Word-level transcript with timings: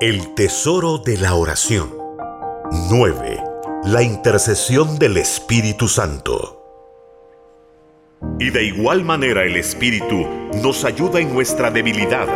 El 0.00 0.34
tesoro 0.34 0.98
de 0.98 1.16
la 1.16 1.36
oración. 1.36 1.94
9. 2.90 3.40
La 3.84 4.02
intercesión 4.02 4.98
del 4.98 5.16
Espíritu 5.16 5.86
Santo. 5.86 6.60
Y 8.40 8.50
de 8.50 8.64
igual 8.64 9.04
manera 9.04 9.44
el 9.44 9.54
Espíritu 9.54 10.26
nos 10.60 10.84
ayuda 10.84 11.20
en 11.20 11.32
nuestra 11.32 11.70
debilidad, 11.70 12.26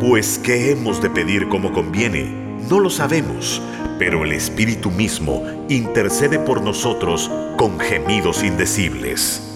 pues 0.00 0.40
¿qué 0.42 0.72
hemos 0.72 1.00
de 1.00 1.10
pedir 1.10 1.48
como 1.48 1.72
conviene? 1.72 2.24
No 2.68 2.80
lo 2.80 2.90
sabemos, 2.90 3.62
pero 4.00 4.24
el 4.24 4.32
Espíritu 4.32 4.90
mismo 4.90 5.44
intercede 5.68 6.40
por 6.40 6.60
nosotros 6.60 7.30
con 7.56 7.78
gemidos 7.78 8.42
indecibles. 8.42 9.54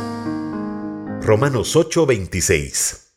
Romanos 1.21 1.75
8:26 1.75 3.10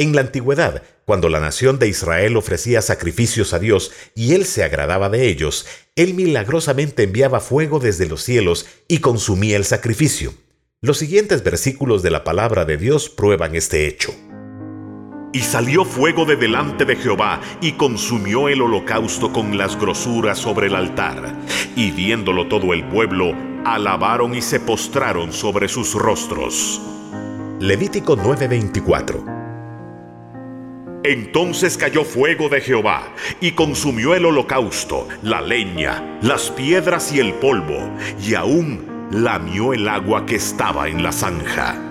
En 0.00 0.14
la 0.14 0.20
antigüedad, 0.20 0.84
cuando 1.04 1.28
la 1.28 1.40
nación 1.40 1.80
de 1.80 1.88
Israel 1.88 2.36
ofrecía 2.36 2.82
sacrificios 2.82 3.52
a 3.52 3.58
Dios 3.58 3.90
y 4.14 4.34
Él 4.34 4.44
se 4.44 4.62
agradaba 4.62 5.08
de 5.08 5.26
ellos, 5.26 5.66
Él 5.96 6.14
milagrosamente 6.14 7.02
enviaba 7.02 7.40
fuego 7.40 7.80
desde 7.80 8.06
los 8.06 8.22
cielos 8.22 8.66
y 8.86 8.98
consumía 8.98 9.56
el 9.56 9.64
sacrificio. 9.64 10.34
Los 10.80 10.98
siguientes 10.98 11.42
versículos 11.42 12.04
de 12.04 12.12
la 12.12 12.22
palabra 12.22 12.64
de 12.64 12.76
Dios 12.76 13.08
prueban 13.08 13.56
este 13.56 13.88
hecho. 13.88 14.14
Y 15.32 15.40
salió 15.40 15.84
fuego 15.84 16.24
de 16.24 16.36
delante 16.36 16.84
de 16.84 16.94
Jehová 16.94 17.40
y 17.60 17.72
consumió 17.72 18.48
el 18.48 18.62
holocausto 18.62 19.32
con 19.32 19.58
las 19.58 19.76
grosuras 19.76 20.38
sobre 20.38 20.68
el 20.68 20.76
altar. 20.76 21.36
Y 21.74 21.90
viéndolo 21.90 22.46
todo 22.46 22.72
el 22.72 22.88
pueblo, 22.88 23.34
alabaron 23.64 24.36
y 24.36 24.42
se 24.42 24.60
postraron 24.60 25.32
sobre 25.32 25.66
sus 25.66 25.94
rostros. 25.94 26.80
Levítico 27.58 28.16
9:24 28.16 29.37
Entonces 31.04 31.78
cayó 31.78 32.04
fuego 32.04 32.48
de 32.48 32.60
Jehová 32.60 33.14
y 33.40 33.52
consumió 33.52 34.14
el 34.14 34.24
holocausto, 34.24 35.06
la 35.22 35.40
leña, 35.40 36.18
las 36.22 36.50
piedras 36.50 37.12
y 37.12 37.20
el 37.20 37.34
polvo, 37.34 37.88
y 38.20 38.34
aún 38.34 39.08
lamió 39.12 39.72
el 39.72 39.88
agua 39.88 40.26
que 40.26 40.34
estaba 40.34 40.88
en 40.88 41.04
la 41.04 41.12
zanja. 41.12 41.88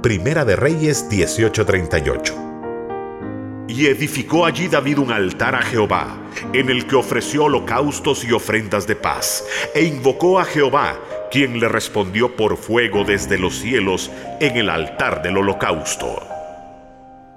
Primera 0.00 0.44
de 0.44 0.54
Reyes 0.54 1.10
18:38 1.10 3.66
Y 3.66 3.86
edificó 3.86 4.46
allí 4.46 4.68
David 4.68 4.98
un 4.98 5.10
altar 5.10 5.56
a 5.56 5.62
Jehová, 5.62 6.16
en 6.52 6.70
el 6.70 6.86
que 6.86 6.94
ofreció 6.94 7.44
holocaustos 7.44 8.24
y 8.24 8.32
ofrendas 8.32 8.86
de 8.86 8.94
paz, 8.94 9.44
e 9.74 9.82
invocó 9.82 10.38
a 10.38 10.44
Jehová, 10.44 10.96
quien 11.32 11.58
le 11.58 11.68
respondió 11.68 12.36
por 12.36 12.56
fuego 12.56 13.02
desde 13.02 13.38
los 13.38 13.58
cielos 13.58 14.12
en 14.40 14.56
el 14.56 14.70
altar 14.70 15.20
del 15.20 15.36
holocausto. 15.36 16.37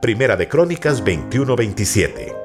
Primera 0.02 0.36
de 0.36 0.48
Crónicas 0.48 1.04
21:27 1.04 2.36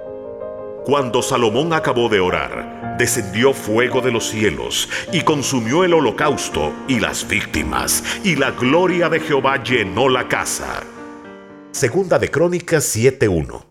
Cuando 0.85 1.23
Salomón 1.23 1.73
acabó 1.73 2.11
de 2.11 2.21
orar, 2.21 2.97
descendió 2.99 3.55
fuego 3.55 4.03
de 4.03 4.13
los 4.13 4.29
cielos 4.29 4.91
y 5.11 5.23
consumió 5.23 5.83
el 5.83 5.95
holocausto 5.95 6.75
y 6.87 7.01
las 7.01 7.27
víctimas, 7.27 8.05
y 8.23 8.37
la 8.37 8.51
gloria 8.51 9.09
de 9.09 9.21
Jehová 9.21 9.63
llenó 9.63 10.11
la 10.11 10.29
casa. 10.29 10.83
Segunda 11.73 12.19
de 12.19 12.31
Crónicas 12.31 12.85
7:1 12.95 13.65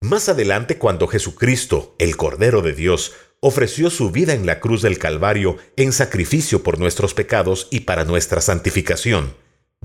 Más 0.00 0.30
adelante, 0.30 0.78
cuando 0.78 1.08
Jesucristo, 1.08 1.94
el 1.98 2.16
Cordero 2.16 2.62
de 2.62 2.72
Dios, 2.72 3.12
ofreció 3.40 3.90
su 3.90 4.10
vida 4.10 4.32
en 4.32 4.46
la 4.46 4.60
cruz 4.60 4.80
del 4.80 4.98
Calvario 4.98 5.58
en 5.76 5.92
sacrificio 5.92 6.62
por 6.62 6.78
nuestros 6.78 7.12
pecados 7.12 7.68
y 7.70 7.80
para 7.80 8.06
nuestra 8.06 8.40
santificación, 8.40 9.34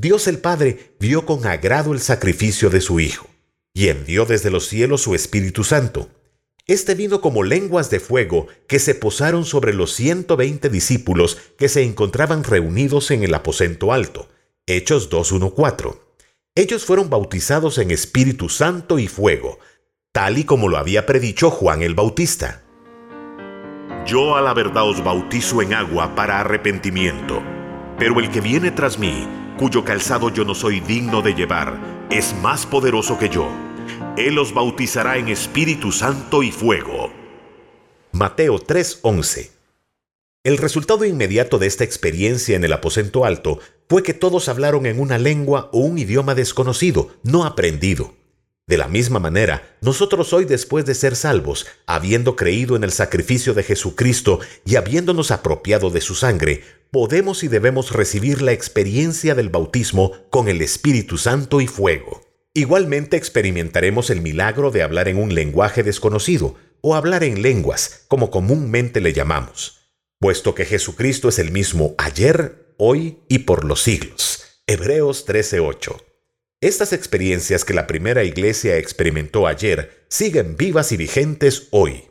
Dios 0.02 0.26
el 0.26 0.40
Padre 0.40 0.96
vio 1.00 1.28
con 1.28 1.46
agrado 1.46 1.94
el 1.94 2.00
sacrificio 2.00 2.72
de 2.72 2.82
su 2.82 3.00
Hijo, 3.00 3.28
y 3.72 3.90
envió 3.90 4.26
desde 4.26 4.50
los 4.50 4.66
cielos 4.68 5.02
su 5.02 5.14
Espíritu 5.14 5.64
Santo. 5.64 6.10
Este 6.66 6.96
vino 6.96 7.22
como 7.22 7.44
lenguas 7.44 7.92
de 7.92 8.00
fuego 8.00 8.48
que 8.68 8.80
se 8.80 8.96
posaron 8.96 9.46
sobre 9.46 9.76
los 9.76 9.94
120 9.94 10.70
discípulos 10.70 11.38
que 11.56 11.70
se 11.70 11.84
encontraban 11.84 12.44
reunidos 12.44 13.11
en 13.11 13.23
el 13.23 13.32
aposento 13.36 13.94
alto. 13.94 14.28
Hechos 14.66 15.11
2.1.4. 15.11 16.00
Ellos 16.56 16.84
fueron 16.84 17.11
bautizados 17.11 17.78
en 17.78 17.92
Espíritu 17.92 18.50
Santo 18.50 18.98
y 18.98 19.08
fuego, 19.08 19.60
tal 20.11 20.40
y 20.40 20.45
como 20.45 20.67
lo 20.67 20.78
había 20.78 21.06
predicho 21.06 21.52
Juan 21.52 21.84
el 21.84 21.94
Bautista. 21.94 22.64
Yo 24.08 24.36
a 24.36 24.42
la 24.42 24.56
verdad 24.56 24.90
os 24.90 25.04
bautizo 25.04 25.61
en 25.61 25.76
agua 25.76 26.16
para 26.16 26.40
arrepentimiento, 26.40 27.44
pero 28.00 28.20
el 28.20 28.32
que 28.32 28.42
viene 28.42 28.72
tras 28.72 28.98
mí, 28.98 29.28
cuyo 29.61 29.86
calzado 29.86 30.30
yo 30.32 30.44
no 30.44 30.55
soy 30.55 30.80
digno 30.80 31.22
de 31.22 31.36
llevar, 31.36 32.08
es 32.10 32.33
más 32.42 32.66
poderoso 32.66 33.20
que 33.20 33.30
yo. 33.30 33.48
Él 34.17 34.39
os 34.39 34.55
bautizará 34.55 35.17
en 35.17 35.27
Espíritu 35.27 35.92
Santo 35.92 36.42
y 36.42 36.52
fuego. 36.52 37.11
Mateo 38.11 38.58
3:11 38.58 39.52
El 40.44 40.58
resultado 40.58 41.05
inmediato 41.05 41.60
de 41.60 41.67
esta 41.67 41.83
experiencia 41.83 42.55
en 42.55 42.64
el 42.64 42.73
aposento 42.73 43.23
alto 43.23 43.60
fue 43.88 44.02
que 44.02 44.16
todos 44.16 44.49
hablaron 44.49 44.88
en 44.88 44.99
una 44.99 45.20
lengua 45.20 45.70
o 45.72 45.82
un 45.82 45.99
idioma 45.99 46.33
desconocido, 46.33 47.11
no 47.22 47.45
aprendido. 47.45 48.16
De 48.71 48.77
la 48.77 48.87
misma 48.87 49.20
manera, 49.20 49.76
nosotros 49.82 50.32
hoy 50.32 50.45
después 50.45 50.86
de 50.86 50.95
ser 50.95 51.17
salvos, 51.17 51.67
habiendo 51.87 52.37
creído 52.37 52.77
en 52.77 52.86
el 52.86 52.93
sacrificio 52.93 53.54
de 53.54 53.64
Jesucristo 53.64 54.39
y 54.65 54.77
habiéndonos 54.77 55.32
apropiado 55.32 55.89
de 55.89 55.99
su 55.99 56.15
sangre, 56.15 56.64
podemos 56.89 57.43
y 57.43 57.49
debemos 57.49 57.92
recibir 57.92 58.42
la 58.42 58.54
experiencia 58.54 59.36
del 59.36 59.49
bautismo 59.49 60.14
con 60.30 60.48
el 60.48 60.61
Espíritu 60.61 61.17
Santo 61.17 61.60
y 61.60 61.67
fuego. 61.67 62.21
Igualmente 62.54 63.17
experimentaremos 63.17 64.10
el 64.10 64.21
milagro 64.21 64.71
de 64.71 64.83
hablar 64.83 65.10
en 65.10 65.17
un 65.17 65.36
lenguaje 65.36 65.83
desconocido 65.83 66.55
o 66.80 66.95
hablar 66.95 67.26
en 67.26 67.42
lenguas, 67.42 68.05
como 68.08 68.31
comúnmente 68.31 69.02
le 69.02 69.11
llamamos, 69.11 69.92
puesto 70.17 70.55
que 70.55 70.64
Jesucristo 70.64 71.27
es 71.27 71.39
el 71.39 71.52
mismo 71.52 71.93
ayer, 71.98 72.73
hoy 72.77 73.17
y 73.27 73.39
por 73.39 73.65
los 73.65 73.81
siglos. 73.81 74.61
Hebreos 74.65 75.26
13:8 75.27 76.11
estas 76.61 76.94
experiencias 76.94 77.66
que 77.66 77.73
la 77.73 77.88
primera 77.88 78.23
iglesia 78.23 78.77
experimentó 78.77 79.48
ayer 79.48 80.05
siguen 80.10 80.55
vivas 80.55 80.92
y 80.92 80.98
vigentes 80.98 81.67
hoy. 81.72 82.04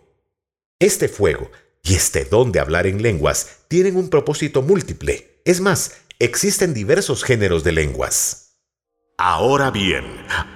Este 0.80 1.08
fuego 1.08 1.52
y 1.84 1.94
este 1.94 2.24
don 2.24 2.50
de 2.50 2.58
hablar 2.58 2.88
en 2.88 3.00
lenguas 3.00 3.60
tienen 3.68 3.96
un 3.96 4.10
propósito 4.10 4.60
múltiple. 4.60 5.40
Es 5.44 5.60
más, 5.60 5.98
existen 6.18 6.74
diversos 6.74 7.22
géneros 7.22 7.62
de 7.62 7.72
lenguas. 7.72 8.58
Ahora 9.22 9.70
bien, 9.70 10.04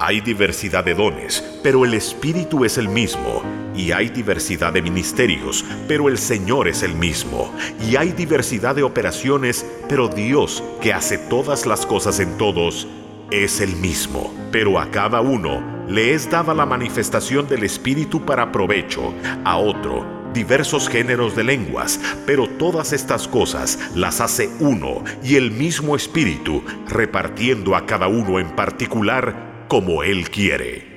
hay 0.00 0.22
diversidad 0.22 0.84
de 0.84 0.94
dones, 0.94 1.44
pero 1.62 1.84
el 1.84 1.94
Espíritu 1.94 2.64
es 2.64 2.78
el 2.78 2.88
mismo, 2.88 3.42
y 3.76 3.92
hay 3.92 4.08
diversidad 4.08 4.72
de 4.72 4.80
ministerios, 4.80 5.64
pero 5.86 6.08
el 6.08 6.16
Señor 6.16 6.66
es 6.66 6.82
el 6.82 6.94
mismo, 6.94 7.54
y 7.86 7.96
hay 7.96 8.12
diversidad 8.12 8.74
de 8.74 8.82
operaciones, 8.82 9.66
pero 9.86 10.08
Dios, 10.08 10.64
que 10.80 10.94
hace 10.94 11.18
todas 11.18 11.66
las 11.66 11.84
cosas 11.84 12.20
en 12.20 12.38
todos, 12.38 12.88
es 13.30 13.60
el 13.60 13.76
mismo, 13.76 14.32
pero 14.52 14.78
a 14.78 14.90
cada 14.90 15.20
uno 15.20 15.86
le 15.88 16.14
es 16.14 16.30
dada 16.30 16.54
la 16.54 16.66
manifestación 16.66 17.48
del 17.48 17.64
Espíritu 17.64 18.24
para 18.24 18.52
provecho, 18.52 19.14
a 19.44 19.56
otro 19.56 20.24
diversos 20.34 20.88
géneros 20.88 21.34
de 21.34 21.44
lenguas, 21.44 21.98
pero 22.26 22.48
todas 22.58 22.92
estas 22.92 23.26
cosas 23.26 23.78
las 23.94 24.20
hace 24.20 24.50
uno 24.60 25.02
y 25.22 25.36
el 25.36 25.52
mismo 25.52 25.96
Espíritu, 25.96 26.62
repartiendo 26.88 27.74
a 27.76 27.86
cada 27.86 28.08
uno 28.08 28.38
en 28.38 28.54
particular 28.54 29.66
como 29.68 30.02
Él 30.02 30.28
quiere. 30.28 30.92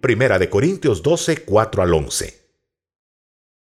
Primera 0.00 0.40
de 0.40 0.48
Corintios 0.48 1.02
12, 1.02 1.44
4 1.44 1.82
al 1.82 1.94
11. 1.94 2.42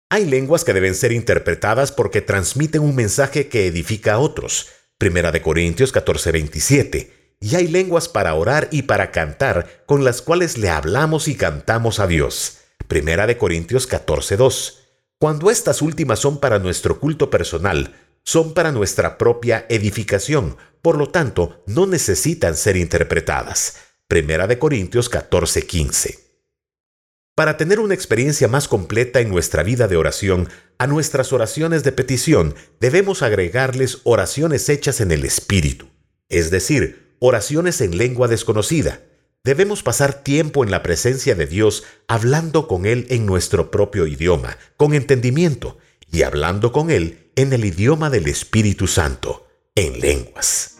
Hay 0.09 0.25
lenguas 0.25 0.63
que 0.63 0.73
deben 0.73 0.95
ser 0.95 1.11
interpretadas 1.11 1.91
porque 1.91 2.21
transmiten 2.21 2.81
un 2.81 2.95
mensaje 2.95 3.49
que 3.49 3.67
edifica 3.67 4.13
a 4.13 4.19
otros. 4.19 4.69
Primera 4.97 5.31
de 5.31 5.41
Corintios 5.41 5.91
14, 5.91 6.31
27 6.31 7.22
y 7.43 7.57
hay 7.57 7.67
lenguas 7.67 8.07
para 8.07 8.35
orar 8.35 8.69
y 8.71 8.83
para 8.83 9.11
cantar 9.11 9.83
con 9.85 10.05
las 10.05 10.21
cuales 10.21 10.57
le 10.57 10.69
hablamos 10.69 11.27
y 11.27 11.35
cantamos 11.35 11.99
a 11.99 12.07
Dios. 12.07 12.59
Primera 12.87 13.27
de 13.27 13.37
Corintios 13.37 13.85
14:2. 13.85 14.75
Cuando 15.19 15.51
estas 15.51 15.81
últimas 15.81 16.19
son 16.19 16.39
para 16.39 16.57
nuestro 16.59 17.01
culto 17.01 17.29
personal, 17.29 17.95
son 18.23 18.53
para 18.53 18.71
nuestra 18.71 19.17
propia 19.17 19.65
edificación, 19.67 20.55
por 20.81 20.97
lo 20.97 21.09
tanto, 21.09 21.61
no 21.67 21.85
necesitan 21.85 22.55
ser 22.55 22.77
interpretadas. 22.77 23.75
Primera 24.07 24.47
de 24.47 24.57
Corintios 24.57 25.09
14:15. 25.11 26.19
Para 27.35 27.57
tener 27.57 27.81
una 27.81 27.93
experiencia 27.93 28.47
más 28.47 28.69
completa 28.69 29.19
en 29.19 29.29
nuestra 29.29 29.63
vida 29.63 29.89
de 29.89 29.97
oración, 29.97 30.47
a 30.77 30.87
nuestras 30.87 31.33
oraciones 31.33 31.83
de 31.83 31.91
petición 31.91 32.55
debemos 32.79 33.21
agregarles 33.21 33.97
oraciones 34.05 34.69
hechas 34.69 35.01
en 35.01 35.11
el 35.11 35.25
Espíritu, 35.25 35.89
es 36.29 36.49
decir, 36.49 37.02
oraciones 37.25 37.79
en 37.79 37.97
lengua 37.97 38.27
desconocida. 38.27 38.99
Debemos 39.45 39.81
pasar 39.81 40.23
tiempo 40.23 40.61
en 40.65 40.71
la 40.71 40.83
presencia 40.83 41.35
de 41.35 41.45
Dios 41.45 41.85
hablando 42.09 42.67
con 42.67 42.85
Él 42.85 43.07
en 43.09 43.25
nuestro 43.25 43.71
propio 43.71 44.07
idioma, 44.07 44.57
con 44.75 44.93
entendimiento, 44.93 45.77
y 46.11 46.23
hablando 46.23 46.73
con 46.73 46.91
Él 46.91 47.29
en 47.37 47.53
el 47.53 47.63
idioma 47.63 48.09
del 48.09 48.27
Espíritu 48.27 48.87
Santo, 48.87 49.47
en 49.73 50.01
lenguas. 50.01 50.79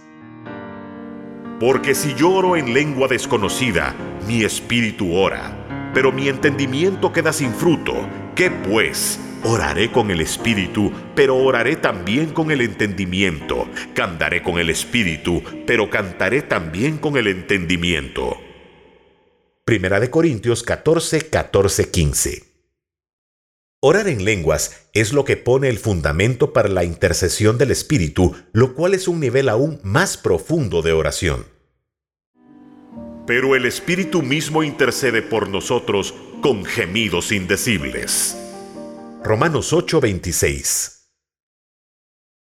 Porque 1.61 1.95
si 1.95 2.13
yo 2.15 2.31
oro 2.31 2.57
en 2.57 2.73
lengua 2.73 3.07
desconocida, 3.07 3.95
mi 4.27 4.43
espíritu 4.43 5.15
ora, 5.15 5.91
pero 5.93 6.11
mi 6.11 6.27
entendimiento 6.27 7.13
queda 7.13 7.31
sin 7.31 7.53
fruto. 7.53 7.93
¿Qué 8.35 8.51
pues? 8.51 9.17
Oraré 9.45 9.91
con 9.91 10.09
el 10.09 10.21
espíritu, 10.21 10.89
pero 11.15 11.35
oraré 11.35 11.75
también 11.75 12.31
con 12.31 12.49
el 12.49 12.61
entendimiento. 12.61 13.67
Cantaré 13.93 14.41
con 14.41 14.57
el 14.57 14.69
espíritu, 14.69 15.43
pero 15.67 15.89
cantaré 15.89 16.43
también 16.43 16.97
con 16.97 17.17
el 17.17 17.27
entendimiento. 17.27 18.37
Primera 19.65 19.99
de 19.99 20.09
Corintios 20.09 20.63
14, 20.63 21.29
14, 21.29 21.91
15. 21.91 22.43
Orar 23.81 24.07
en 24.07 24.23
lenguas 24.23 24.87
es 24.93 25.11
lo 25.11 25.25
que 25.25 25.35
pone 25.35 25.67
el 25.67 25.77
fundamento 25.77 26.53
para 26.53 26.69
la 26.69 26.85
intercesión 26.85 27.57
del 27.57 27.71
Espíritu, 27.71 28.33
lo 28.53 28.75
cual 28.75 28.93
es 28.93 29.09
un 29.09 29.19
nivel 29.19 29.49
aún 29.49 29.81
más 29.83 30.15
profundo 30.15 30.81
de 30.81 30.93
oración. 30.93 31.45
Pero 33.27 33.57
el 33.57 33.65
Espíritu 33.65 34.21
mismo 34.21 34.63
intercede 34.63 35.21
por 35.21 35.49
nosotros 35.49 36.13
con 36.41 36.63
gemidos 36.63 37.33
indecibles. 37.33 38.37
Romanos 39.23 39.71
8:26 39.71 41.07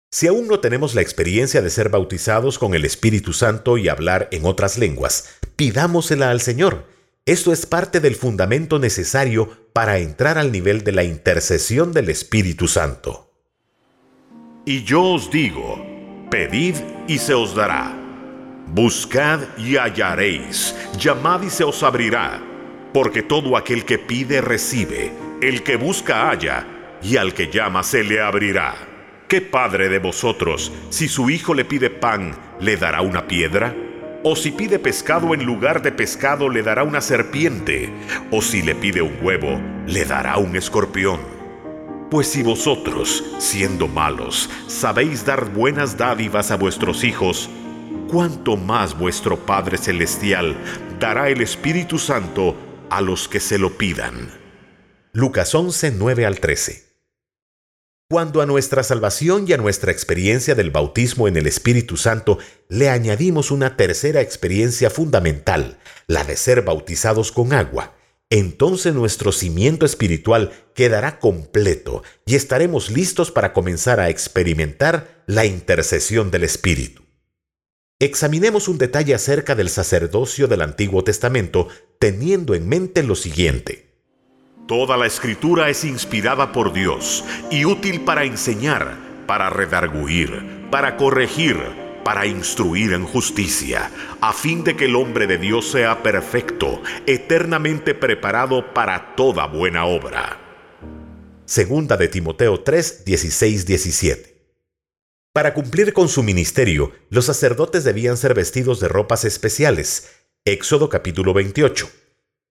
Si 0.10 0.28
aún 0.28 0.48
no 0.48 0.62
tenemos 0.62 0.96
la 0.96 1.02
experiencia 1.02 1.62
de 1.62 1.70
ser 1.70 1.90
bautizados 1.90 2.58
con 2.58 2.76
el 2.76 2.86
Espíritu 2.86 3.34
Santo 3.34 3.78
y 3.78 3.90
hablar 3.90 4.30
en 4.32 4.46
otras 4.46 4.78
lenguas, 4.78 5.38
pidámosela 5.58 6.32
al 6.32 6.40
Señor. 6.40 6.88
Esto 7.26 7.52
es 7.52 7.66
parte 7.66 8.00
del 8.00 8.16
fundamento 8.16 8.80
necesario 8.80 9.50
para 9.74 10.00
entrar 10.00 10.38
al 10.38 10.54
nivel 10.54 10.86
de 10.86 10.94
la 10.94 11.04
intercesión 11.04 11.92
del 11.92 12.10
Espíritu 12.10 12.70
Santo. 12.70 13.34
Y 14.66 14.86
yo 14.86 15.04
os 15.04 15.30
digo, 15.30 15.86
pedid 16.30 16.76
y 17.06 17.18
se 17.18 17.34
os 17.34 17.54
dará. 17.54 17.98
Buscad 18.68 19.42
y 19.58 19.76
hallaréis, 19.76 20.74
llamad 20.98 21.42
y 21.42 21.50
se 21.50 21.66
os 21.66 21.84
abrirá, 21.84 22.42
porque 22.94 23.22
todo 23.24 23.58
aquel 23.58 23.84
que 23.84 24.00
pide 24.00 24.40
recibe, 24.40 25.12
el 25.42 25.64
que 25.64 25.76
busca 25.76 26.30
halla, 26.30 26.66
y 27.02 27.18
al 27.18 27.34
que 27.34 27.50
llama 27.50 27.82
se 27.84 28.04
le 28.04 28.22
abrirá. 28.22 28.76
¿Qué 29.28 29.42
padre 29.42 29.90
de 29.90 29.98
vosotros, 29.98 30.72
si 30.90 31.08
su 31.08 31.30
hijo 31.30 31.54
le 31.56 31.66
pide 31.66 31.90
pan, 31.90 32.36
le 32.60 32.78
dará 32.78 33.02
una 33.02 33.28
piedra? 33.28 33.74
O 34.24 34.36
si 34.36 34.52
pide 34.52 34.78
pescado 34.78 35.34
en 35.34 35.44
lugar 35.44 35.82
de 35.82 35.92
pescado 35.92 36.48
le 36.48 36.62
dará 36.62 36.84
una 36.84 37.02
serpiente, 37.02 37.92
o 38.30 38.42
si 38.42 38.62
le 38.62 38.76
pide 38.76 39.02
un 39.02 39.18
huevo 39.22 39.60
le 39.88 40.06
dará 40.06 40.38
un 40.38 40.56
escorpión. 40.56 41.20
Pues 42.12 42.28
si 42.28 42.44
vosotros, 42.44 43.24
siendo 43.40 43.88
malos, 43.88 44.50
sabéis 44.68 45.26
dar 45.26 45.50
buenas 45.50 45.98
dádivas 45.98 46.52
a 46.52 46.58
vuestros 46.58 47.04
hijos, 47.04 47.50
¿cuánto 48.10 48.58
más 48.58 48.96
vuestro 48.96 49.38
Padre 49.38 49.78
Celestial 49.78 50.56
dará 51.00 51.30
el 51.30 51.42
Espíritu 51.42 51.98
Santo 51.98 52.56
a 52.92 53.02
los 53.02 53.28
que 53.28 53.40
se 53.40 53.58
lo 53.58 53.72
pidan? 53.72 54.41
Lucas 55.14 55.54
11, 55.54 55.92
9 55.92 56.26
al 56.26 56.40
13. 56.40 56.86
Cuando 58.10 58.42
a 58.42 58.46
nuestra 58.46 58.82
salvación 58.82 59.44
y 59.46 59.52
a 59.52 59.58
nuestra 59.58 59.92
experiencia 59.92 60.56
del 60.56 60.72
bautismo 60.72 61.28
en 61.28 61.36
el 61.36 61.48
Espíritu 61.48 61.98
Santo 61.98 62.38
le 62.70 62.90
añadimos 62.90 63.52
una 63.52 63.76
tercera 63.76 64.22
experiencia 64.22 64.90
fundamental, 64.90 65.80
la 66.08 66.24
de 66.24 66.38
ser 66.38 66.62
bautizados 66.62 67.34
con 67.34 67.52
agua, 67.52 67.94
entonces 68.30 68.94
nuestro 68.94 69.34
cimiento 69.34 69.86
espiritual 69.86 70.54
quedará 70.76 71.20
completo 71.20 72.04
y 72.26 72.36
estaremos 72.36 72.90
listos 72.90 73.32
para 73.32 73.52
comenzar 73.52 74.00
a 74.00 74.10
experimentar 74.10 75.26
la 75.28 75.46
intercesión 75.46 76.32
del 76.32 76.46
Espíritu. 76.46 77.04
Examinemos 78.00 78.70
un 78.70 78.78
detalle 78.78 79.14
acerca 79.14 79.56
del 79.56 79.70
sacerdocio 79.70 80.48
del 80.48 80.62
Antiguo 80.62 81.04
Testamento 81.04 81.68
teniendo 82.00 82.56
en 82.56 82.70
mente 82.70 83.04
lo 83.04 83.16
siguiente. 83.16 83.91
Toda 84.72 84.96
la 84.96 85.06
escritura 85.06 85.70
es 85.70 85.84
inspirada 85.84 86.54
por 86.54 86.72
Dios 86.72 87.26
y 87.50 87.66
útil 87.66 88.06
para 88.06 88.24
enseñar, 88.24 88.98
para 89.28 89.50
redarguir, 89.50 90.70
para 90.72 90.96
corregir, 90.96 91.58
para 92.06 92.26
instruir 92.26 92.94
en 92.94 93.04
justicia, 93.04 93.92
a 94.22 94.32
fin 94.32 94.64
de 94.64 94.78
que 94.78 94.86
el 94.86 94.96
hombre 94.96 95.28
de 95.28 95.38
Dios 95.38 95.70
sea 95.70 96.02
perfecto, 96.02 96.82
eternamente 97.06 97.94
preparado 97.94 98.74
para 98.74 99.14
toda 99.18 99.46
buena 99.46 99.84
obra. 99.84 100.40
Segunda 101.44 101.98
de 101.98 102.08
Timoteo 102.08 102.62
3, 102.62 103.04
16, 103.04 103.66
17. 103.66 104.38
Para 105.34 105.54
cumplir 105.54 105.92
con 105.92 106.08
su 106.08 106.24
ministerio, 106.24 106.94
los 107.10 107.26
sacerdotes 107.26 107.84
debían 107.84 108.16
ser 108.16 108.34
vestidos 108.34 108.80
de 108.80 108.88
ropas 108.88 109.26
especiales. 109.26 110.14
Éxodo 110.46 110.88
capítulo 110.88 111.34
28. 111.34 112.01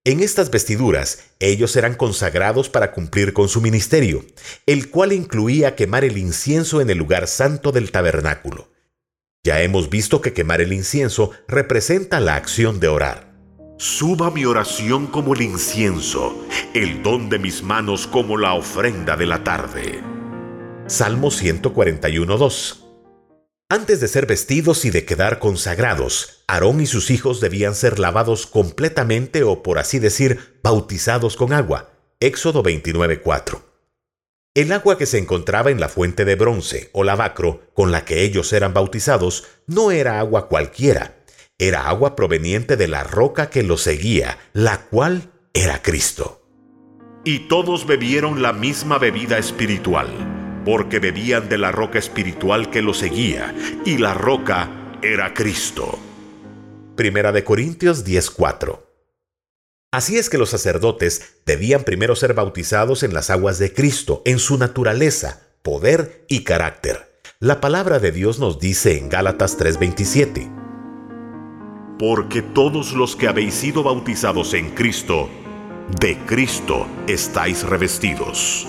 En 0.05 0.21
estas 0.21 0.51
vestiduras, 0.51 1.25
ellos 1.41 1.77
eran 1.77 1.95
consagrados 1.95 2.71
para 2.71 2.93
cumplir 2.93 3.35
con 3.35 3.51
su 3.51 3.61
ministerio, 3.61 4.25
el 4.65 4.89
cual 4.89 5.13
incluía 5.13 5.77
quemar 5.77 6.05
el 6.05 6.17
incienso 6.17 6.81
en 6.81 6.89
el 6.89 6.97
lugar 6.97 7.27
santo 7.27 7.71
del 7.71 7.91
tabernáculo. 7.91 8.71
Ya 9.45 9.61
hemos 9.61 9.91
visto 9.91 10.23
que 10.23 10.33
quemar 10.33 10.63
el 10.63 10.73
incienso 10.73 11.33
representa 11.47 12.19
la 12.19 12.37
acción 12.37 12.81
de 12.81 12.89
orar. 12.89 13.35
Suba 13.77 14.31
mi 14.31 14.47
oración 14.47 15.07
como 15.07 15.35
el 15.35 15.43
incienso, 15.43 16.47
el 16.73 17.03
don 17.03 17.29
de 17.29 17.39
mis 17.39 17.63
manos 17.63 18.07
como 18.07 18.39
la 18.39 18.55
ofrenda 18.55 19.19
de 19.19 19.27
la 19.27 19.45
tarde. 19.45 20.03
Salmo 20.87 21.29
141.2 21.29 22.80
antes 23.71 24.01
de 24.01 24.09
ser 24.09 24.27
vestidos 24.27 24.85
y 24.85 24.91
de 24.91 25.05
quedar 25.05 25.39
consagrados, 25.39 26.43
Aarón 26.49 26.81
y 26.81 26.87
sus 26.87 27.13
hijos 27.13 27.41
debían 27.41 27.77
ser 27.77 28.01
lavados 28.01 28.49
completamente 28.49 29.45
o 29.45 29.63
por 29.63 29.79
así 29.79 30.01
decir, 30.01 30.59
bautizados 30.65 31.37
con 31.37 31.53
agua. 31.53 31.93
Éxodo 32.19 32.65
29:4. 32.65 33.63
El 34.55 34.73
agua 34.73 34.99
que 34.99 35.07
se 35.07 35.19
encontraba 35.19 35.71
en 35.71 35.79
la 35.79 35.89
fuente 35.89 36.25
de 36.25 36.35
bronce 36.35 36.91
o 36.93 37.05
lavacro 37.05 37.63
con 37.73 37.93
la 37.93 38.05
que 38.05 38.25
ellos 38.25 38.53
eran 38.53 38.75
bautizados 38.75 39.45
no 39.69 39.93
era 39.93 40.19
agua 40.19 40.49
cualquiera, 40.49 41.23
era 41.57 41.89
agua 41.89 42.17
proveniente 42.17 42.77
de 42.77 42.89
la 42.89 43.05
roca 43.05 43.51
que 43.51 43.63
los 43.63 43.83
seguía, 43.83 44.39
la 44.53 44.87
cual 44.87 45.31
era 45.55 45.81
Cristo. 45.81 46.43
Y 47.25 47.47
todos 47.47 47.87
bebieron 47.87 48.43
la 48.43 48.53
misma 48.53 48.99
bebida 48.99 49.39
espiritual 49.39 50.30
porque 50.71 51.01
bebían 51.01 51.49
de 51.49 51.59
la 51.59 51.73
roca 51.73 51.99
espiritual 51.99 52.71
que 52.71 52.81
los 52.81 52.99
seguía, 52.99 53.53
y 53.85 53.99
la 53.99 54.15
roca 54.15 54.71
era 55.03 55.35
Cristo. 55.35 55.99
Primera 56.95 57.33
de 57.33 57.43
Corintios 57.43 58.05
10:4. 58.05 58.87
Así 59.91 60.17
es 60.17 60.31
que 60.31 60.39
los 60.39 60.51
sacerdotes 60.51 61.41
debían 61.45 61.83
primero 61.83 62.15
ser 62.15 62.35
bautizados 62.35 63.03
en 63.03 63.15
las 63.15 63.31
aguas 63.31 63.59
de 63.59 63.73
Cristo, 63.73 64.23
en 64.25 64.39
su 64.39 64.59
naturaleza, 64.59 65.41
poder 65.63 66.25
y 66.29 66.45
carácter. 66.45 67.21
La 67.41 67.61
palabra 67.61 67.99
de 67.99 68.13
Dios 68.13 68.39
nos 68.39 68.61
dice 68.61 68.97
en 68.97 69.09
Gálatas 69.09 69.57
3:27. 69.59 70.49
Porque 71.99 72.43
todos 72.43 72.93
los 72.93 73.17
que 73.17 73.27
habéis 73.27 73.55
sido 73.55 73.83
bautizados 73.83 74.55
en 74.55 74.71
Cristo, 74.71 75.29
de 75.99 76.17
Cristo 76.27 76.87
estáis 77.09 77.65
revestidos. 77.65 78.69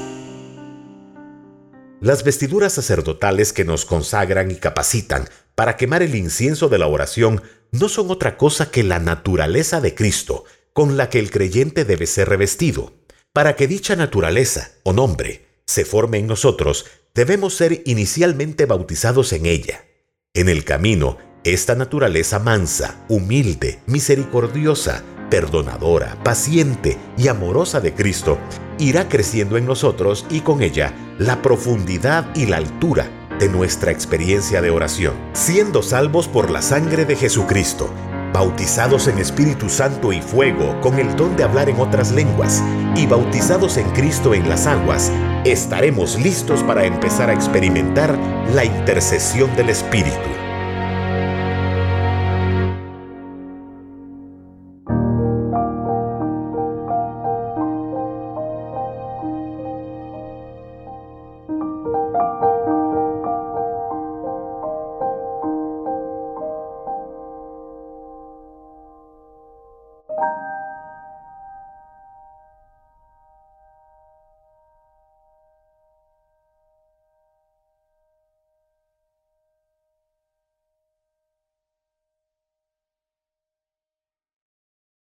Las 2.02 2.24
vestiduras 2.24 2.74
sacerdotales 2.74 3.54
que 3.54 3.64
nos 3.64 3.86
consagran 3.86 4.50
y 4.50 4.56
capacitan 4.56 5.30
para 5.54 5.78
quemar 5.78 6.02
el 6.02 6.16
incienso 6.16 6.68
de 6.68 6.80
la 6.80 6.88
oración 6.88 7.44
no 7.72 7.90
son 7.90 8.10
otra 8.10 8.38
cosa 8.38 8.72
que 8.72 8.82
la 8.82 8.98
naturaleza 8.98 9.82
de 9.82 9.94
Cristo, 9.94 10.44
con 10.74 10.98
la 10.98 11.12
que 11.12 11.20
el 11.20 11.30
creyente 11.30 11.86
debe 11.86 12.08
ser 12.08 12.28
revestido. 12.28 12.92
Para 13.34 13.56
que 13.56 13.68
dicha 13.68 13.96
naturaleza 13.96 14.72
o 14.82 14.94
nombre 14.94 15.46
se 15.68 15.86
forme 15.86 16.18
en 16.18 16.26
nosotros, 16.26 16.88
debemos 17.14 17.54
ser 17.54 17.84
inicialmente 17.86 18.66
bautizados 18.66 19.32
en 19.32 19.46
ella. 19.46 19.86
En 20.34 20.50
el 20.50 20.66
camino, 20.66 21.20
esta 21.44 21.76
naturaleza 21.76 22.40
mansa, 22.40 23.06
humilde, 23.10 23.80
misericordiosa, 23.86 25.04
perdonadora, 25.32 26.18
paciente 26.24 27.00
y 27.18 27.30
amorosa 27.30 27.80
de 27.80 27.96
Cristo 27.96 28.38
irá 28.78 29.08
creciendo 29.10 29.58
en 29.58 29.66
nosotros 29.66 30.28
y 30.30 30.42
con 30.42 30.62
ella 30.62 30.94
la 31.18 31.42
profundidad 31.42 32.36
y 32.36 32.46
la 32.46 32.58
altura 32.58 33.10
de 33.40 33.48
nuestra 33.50 33.92
experiencia 33.92 34.62
de 34.62 34.70
oración, 34.70 35.16
siendo 35.34 35.82
salvos 35.82 36.28
por 36.28 36.52
la 36.52 36.62
sangre 36.62 37.06
de 37.06 37.16
Jesucristo, 37.16 37.90
bautizados 38.34 39.08
en 39.08 39.18
Espíritu 39.18 39.70
Santo 39.70 40.14
y 40.14 40.22
fuego 40.22 40.80
con 40.82 41.00
el 41.00 41.16
don 41.16 41.36
de 41.36 41.44
hablar 41.44 41.70
en 41.70 41.80
otras 41.80 42.12
lenguas 42.12 42.62
y 42.96 43.08
bautizados 43.08 43.78
en 43.78 43.90
Cristo 43.92 44.34
en 44.34 44.50
las 44.50 44.68
aguas, 44.68 45.12
estaremos 45.46 46.20
listos 46.20 46.62
para 46.64 46.86
empezar 46.86 47.30
a 47.30 47.34
experimentar 47.34 48.20
la 48.54 48.66
intercesión 48.66 49.56
del 49.56 49.70
Espíritu. 49.70 50.31